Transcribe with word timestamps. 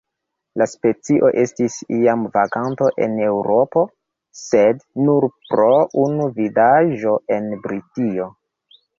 La 0.59 0.65
specio 0.69 1.27
estis 1.39 1.73
iam 1.97 2.23
vaganto 2.37 2.87
en 3.07 3.13
Eŭropo, 3.25 3.83
sed 4.39 4.81
nur 5.09 5.27
pro 5.51 5.67
unu 6.05 6.25
vidaĵo 6.39 7.13
en 7.37 7.47
Britio. 7.67 8.27